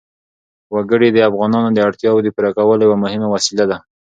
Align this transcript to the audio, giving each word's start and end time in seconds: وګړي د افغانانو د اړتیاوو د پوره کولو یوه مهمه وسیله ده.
وګړي 0.75 1.09
د 1.13 1.17
افغانانو 1.29 1.69
د 1.73 1.79
اړتیاوو 1.87 2.23
د 2.25 2.27
پوره 2.35 2.51
کولو 2.57 2.81
یوه 2.87 2.97
مهمه 3.03 3.27
وسیله 3.35 3.65
ده. 3.71 3.77